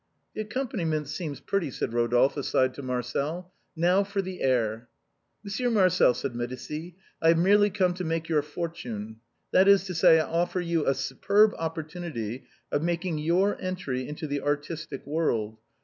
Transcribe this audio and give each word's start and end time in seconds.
"The 0.33 0.41
accompaniment 0.41 1.07
seems 1.09 1.39
pretty," 1.41 1.69
said 1.69 1.91
Eodolphe 1.91 2.35
aside 2.35 2.73
to 2.73 2.81
Marcel;" 2.81 3.53
now 3.87 4.03
for 4.03 4.19
the 4.19 4.41
air!"" 4.41 4.87
Monsieur 5.43 5.69
Marcel," 5.69 6.15
said 6.15 6.33
Medicis," 6.33 6.93
I 7.21 7.27
have 7.27 7.37
merely 7.37 7.69
come 7.69 7.93
to 7.93 8.03
make 8.03 8.27
your 8.27 8.41
fortime; 8.41 9.17
that 9.51 9.67
is 9.67 9.83
to 9.83 9.93
say, 9.93 10.19
I 10.19 10.25
offer 10.25 10.59
you 10.59 10.87
a 10.87 10.95
superb 10.95 11.53
opportunity 11.55 12.45
of 12.71 12.81
making 12.81 13.19
your 13.19 13.61
entry 13.61 14.07
into 14.07 14.25
the 14.25 14.41
artistic 14.41 15.05
world. 15.05 15.59